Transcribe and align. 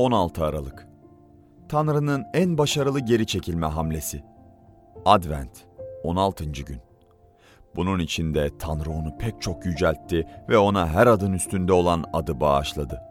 16 0.00 0.44
Aralık 0.44 0.86
Tanrı'nın 1.68 2.24
en 2.34 2.58
başarılı 2.58 3.00
geri 3.00 3.26
çekilme 3.26 3.66
hamlesi. 3.66 4.24
Advent 5.04 5.50
16. 6.04 6.44
gün. 6.44 6.80
Bunun 7.76 7.98
içinde 7.98 8.58
Tanrı 8.58 8.90
onu 8.90 9.18
pek 9.18 9.42
çok 9.42 9.66
yüceltti 9.66 10.26
ve 10.48 10.58
ona 10.58 10.88
her 10.88 11.06
adın 11.06 11.32
üstünde 11.32 11.72
olan 11.72 12.04
adı 12.12 12.40
bağışladı. 12.40 13.02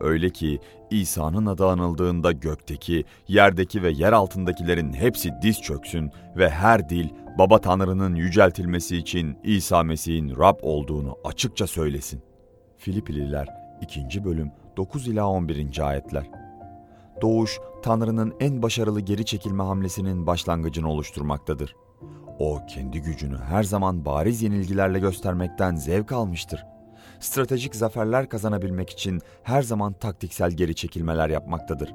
Öyle 0.00 0.30
ki 0.30 0.60
İsa'nın 0.90 1.46
adı 1.46 1.66
anıldığında 1.66 2.32
gökteki, 2.32 3.04
yerdeki 3.28 3.82
ve 3.82 3.90
yer 3.90 4.12
altındakilerin 4.12 4.92
hepsi 4.92 5.32
diz 5.42 5.62
çöksün 5.62 6.10
ve 6.36 6.50
her 6.50 6.88
dil 6.88 7.08
Baba 7.38 7.60
Tanrı'nın 7.60 8.14
yüceltilmesi 8.14 8.96
için 8.96 9.38
İsa 9.44 9.82
Mesih'in 9.82 10.36
Rab 10.38 10.58
olduğunu 10.62 11.16
açıkça 11.24 11.66
söylesin. 11.66 12.22
Filipililer 12.76 13.48
2. 13.80 14.24
bölüm 14.24 14.52
9 14.76 15.08
ila 15.08 15.28
11. 15.28 15.88
ayetler. 15.88 16.30
Doğuş, 17.22 17.60
Tanrı'nın 17.82 18.34
en 18.40 18.62
başarılı 18.62 19.00
geri 19.00 19.24
çekilme 19.24 19.62
hamlesinin 19.62 20.26
başlangıcını 20.26 20.90
oluşturmaktadır. 20.90 21.76
O 22.38 22.60
kendi 22.68 23.02
gücünü 23.02 23.38
her 23.38 23.62
zaman 23.62 24.04
bariz 24.04 24.42
yenilgilerle 24.42 24.98
göstermekten 24.98 25.76
zevk 25.76 26.12
almıştır. 26.12 26.66
Stratejik 27.20 27.76
zaferler 27.76 28.28
kazanabilmek 28.28 28.90
için 28.90 29.20
her 29.42 29.62
zaman 29.62 29.92
taktiksel 29.92 30.50
geri 30.50 30.74
çekilmeler 30.74 31.28
yapmaktadır. 31.28 31.94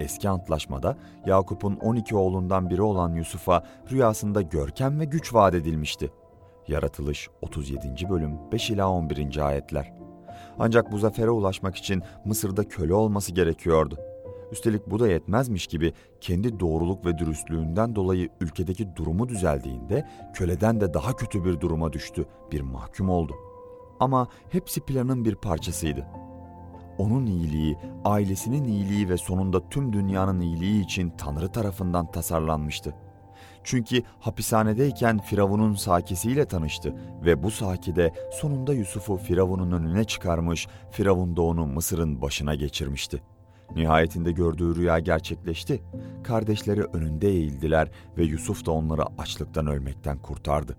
Eski 0.00 0.28
antlaşmada 0.28 0.96
Yakup'un 1.26 1.76
12 1.76 2.16
oğlundan 2.16 2.70
biri 2.70 2.82
olan 2.82 3.14
Yusuf'a 3.14 3.64
rüyasında 3.90 4.42
görkem 4.42 5.00
ve 5.00 5.04
güç 5.04 5.34
vaat 5.34 5.54
edilmişti. 5.54 6.12
Yaratılış 6.68 7.28
37. 7.42 8.08
bölüm 8.10 8.38
5 8.52 8.70
ila 8.70 8.90
11. 8.90 9.46
ayetler. 9.46 10.01
Ancak 10.58 10.92
bu 10.92 10.98
zafere 10.98 11.30
ulaşmak 11.30 11.76
için 11.76 12.02
Mısır'da 12.24 12.68
köle 12.68 12.94
olması 12.94 13.32
gerekiyordu. 13.32 13.98
Üstelik 14.52 14.90
bu 14.90 14.98
da 14.98 15.08
yetmezmiş 15.08 15.66
gibi 15.66 15.92
kendi 16.20 16.60
doğruluk 16.60 17.06
ve 17.06 17.18
dürüstlüğünden 17.18 17.96
dolayı 17.96 18.28
ülkedeki 18.40 18.96
durumu 18.96 19.28
düzeldiğinde 19.28 20.08
köleden 20.34 20.80
de 20.80 20.94
daha 20.94 21.16
kötü 21.16 21.44
bir 21.44 21.60
duruma 21.60 21.92
düştü, 21.92 22.26
bir 22.52 22.60
mahkum 22.60 23.10
oldu. 23.10 23.34
Ama 24.00 24.28
hepsi 24.50 24.80
planın 24.80 25.24
bir 25.24 25.34
parçasıydı. 25.34 26.06
Onun 26.98 27.26
iyiliği, 27.26 27.76
ailesinin 28.04 28.64
iyiliği 28.64 29.08
ve 29.08 29.16
sonunda 29.16 29.68
tüm 29.68 29.92
dünyanın 29.92 30.40
iyiliği 30.40 30.84
için 30.84 31.10
Tanrı 31.10 31.48
tarafından 31.48 32.10
tasarlanmıştı. 32.10 32.94
Çünkü 33.64 34.02
hapishanedeyken 34.20 35.18
Firavun'un 35.18 35.74
sakisiyle 35.74 36.44
tanıştı 36.44 36.94
ve 37.24 37.42
bu 37.42 37.50
sakide 37.50 38.12
sonunda 38.32 38.74
Yusuf'u 38.74 39.16
Firavun'un 39.16 39.72
önüne 39.72 40.04
çıkarmış, 40.04 40.68
Firavun 40.90 41.36
da 41.36 41.42
onu 41.42 41.66
Mısır'ın 41.66 42.22
başına 42.22 42.54
geçirmişti. 42.54 43.22
Nihayetinde 43.76 44.32
gördüğü 44.32 44.76
rüya 44.76 44.98
gerçekleşti. 44.98 45.82
Kardeşleri 46.24 46.82
önünde 46.82 47.28
eğildiler 47.28 47.90
ve 48.18 48.24
Yusuf 48.24 48.66
da 48.66 48.70
onları 48.70 49.02
açlıktan 49.18 49.66
ölmekten 49.66 50.18
kurtardı. 50.18 50.76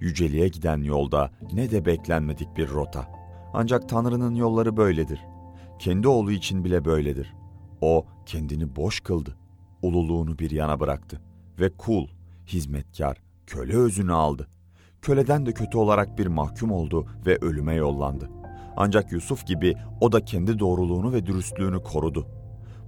Yüceliğe 0.00 0.48
giden 0.48 0.82
yolda 0.82 1.30
ne 1.52 1.70
de 1.70 1.84
beklenmedik 1.86 2.56
bir 2.56 2.68
rota. 2.68 3.08
Ancak 3.54 3.88
Tanrı'nın 3.88 4.34
yolları 4.34 4.76
böyledir. 4.76 5.20
Kendi 5.78 6.08
oğlu 6.08 6.32
için 6.32 6.64
bile 6.64 6.84
böyledir. 6.84 7.34
O 7.80 8.06
kendini 8.26 8.76
boş 8.76 9.00
kıldı. 9.00 9.36
Ululuğunu 9.82 10.38
bir 10.38 10.50
yana 10.50 10.80
bıraktı 10.80 11.20
ve 11.60 11.70
kul, 11.70 12.06
hizmetkar, 12.46 13.16
köle 13.46 13.76
özünü 13.76 14.12
aldı. 14.12 14.48
Köleden 15.02 15.46
de 15.46 15.52
kötü 15.52 15.78
olarak 15.78 16.18
bir 16.18 16.26
mahkum 16.26 16.72
oldu 16.72 17.06
ve 17.26 17.36
ölüme 17.36 17.74
yollandı. 17.74 18.30
Ancak 18.76 19.12
Yusuf 19.12 19.46
gibi 19.46 19.74
o 20.00 20.12
da 20.12 20.24
kendi 20.24 20.58
doğruluğunu 20.58 21.12
ve 21.12 21.26
dürüstlüğünü 21.26 21.82
korudu. 21.82 22.26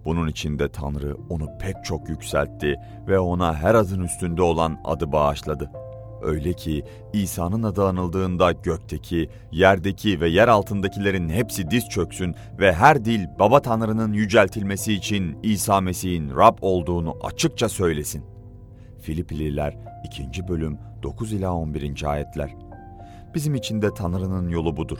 Bunun 0.04 0.28
için 0.28 0.58
de 0.58 0.68
Tanrı 0.68 1.16
onu 1.30 1.48
pek 1.60 1.84
çok 1.84 2.08
yükseltti 2.08 2.76
ve 3.08 3.18
ona 3.18 3.54
her 3.54 3.74
adın 3.74 4.00
üstünde 4.00 4.42
olan 4.42 4.80
adı 4.84 5.12
bağışladı. 5.12 5.70
Öyle 6.22 6.52
ki 6.52 6.84
İsa'nın 7.12 7.62
adı 7.62 7.84
anıldığında 7.84 8.52
gökteki, 8.52 9.28
yerdeki 9.52 10.20
ve 10.20 10.28
yer 10.28 10.48
altındakilerin 10.48 11.28
hepsi 11.28 11.70
diz 11.70 11.88
çöksün 11.88 12.34
ve 12.58 12.72
her 12.72 13.04
dil 13.04 13.20
Baba 13.38 13.62
Tanrı'nın 13.62 14.12
yüceltilmesi 14.12 14.92
için 14.92 15.38
İsa 15.42 15.80
Mesih'in 15.80 16.36
Rab 16.36 16.58
olduğunu 16.60 17.16
açıkça 17.22 17.68
söylesin. 17.68 18.33
Filipililer 19.04 19.76
2. 20.04 20.48
bölüm 20.48 20.78
9 21.02 21.32
ila 21.32 21.54
11. 21.54 22.04
ayetler. 22.04 22.54
Bizim 23.34 23.54
için 23.54 23.82
de 23.82 23.94
Tanrı'nın 23.94 24.48
yolu 24.48 24.76
budur. 24.76 24.98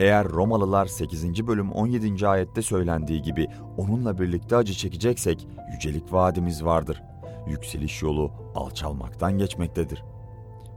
Eğer 0.00 0.28
Romalılar 0.28 0.86
8. 0.86 1.46
bölüm 1.46 1.72
17. 1.72 2.28
ayette 2.28 2.62
söylendiği 2.62 3.22
gibi 3.22 3.48
onunla 3.76 4.18
birlikte 4.18 4.56
acı 4.56 4.72
çekeceksek 4.72 5.48
yücelik 5.72 6.12
vaadimiz 6.12 6.64
vardır. 6.64 7.02
Yükseliş 7.48 8.02
yolu 8.02 8.32
alçalmaktan 8.54 9.38
geçmektedir. 9.38 10.02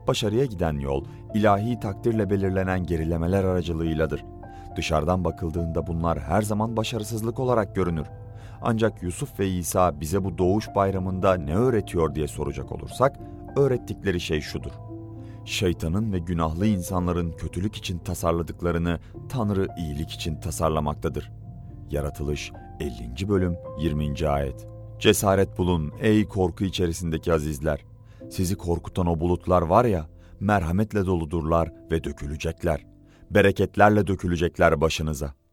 Başarıya 0.06 0.44
giden 0.44 0.78
yol 0.78 1.04
ilahi 1.34 1.80
takdirle 1.80 2.30
belirlenen 2.30 2.86
gerilemeler 2.86 3.44
aracılığıyladır. 3.44 4.24
Dışarıdan 4.76 5.24
bakıldığında 5.24 5.86
bunlar 5.86 6.20
her 6.20 6.42
zaman 6.42 6.76
başarısızlık 6.76 7.40
olarak 7.40 7.74
görünür. 7.74 8.06
Ancak 8.66 9.02
Yusuf 9.02 9.40
ve 9.40 9.48
İsa 9.48 10.00
bize 10.00 10.24
bu 10.24 10.38
doğuş 10.38 10.68
bayramında 10.74 11.34
ne 11.34 11.56
öğretiyor 11.56 12.14
diye 12.14 12.28
soracak 12.28 12.72
olursak, 12.72 13.16
öğrettikleri 13.56 14.20
şey 14.20 14.40
şudur. 14.40 14.70
Şeytanın 15.44 16.12
ve 16.12 16.18
günahlı 16.18 16.66
insanların 16.66 17.32
kötülük 17.32 17.76
için 17.76 17.98
tasarladıklarını 17.98 18.98
Tanrı 19.28 19.68
iyilik 19.78 20.10
için 20.10 20.40
tasarlamaktadır. 20.40 21.32
Yaratılış 21.90 22.52
50. 22.80 23.28
bölüm 23.28 23.56
20. 23.78 24.28
ayet. 24.28 24.66
Cesaret 24.98 25.58
bulun 25.58 25.92
ey 26.00 26.28
korku 26.28 26.64
içerisindeki 26.64 27.32
azizler. 27.32 27.84
Sizi 28.30 28.56
korkutan 28.56 29.06
o 29.06 29.20
bulutlar 29.20 29.62
var 29.62 29.84
ya, 29.84 30.06
merhametle 30.40 31.06
doludurlar 31.06 31.72
ve 31.90 32.04
dökülecekler. 32.04 32.86
Bereketlerle 33.30 34.06
dökülecekler 34.06 34.80
başınıza.'' 34.80 35.43